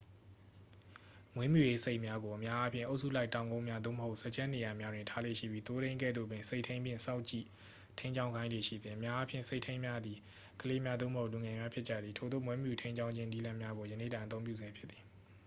[1.35, 7.47] မွေးမြူရေးဆိတ်များကို အများအားဖြင့် အုပ်စုလိုက် တောင်ကုန်းများ သို့မဟုတ် စားကျက်နေရာများတွင် ထားလေ့ရှိပြီး သိုးထိန်းကဲ့သို့ပင် ဆိတ်ထိန်းဖြင့် စောင့်ကြည့်
[7.97, 10.17] ထိန်းကျောင်းခိုင်းလေ့ရှိသည် အများအားဖြင့် ဆိတ်ထိန်းများသည်
[10.61, 15.03] ကလေးများ သို့မဟုတ် လူငယ်များဖြစ်ကြသည် ထိုသို့ မွေးမြူထိန်းကျောင်းခြင်းနည်းလမ်းများကို ယနေ့တိုင် အသုံးပြုဆဲဖြစ်သည်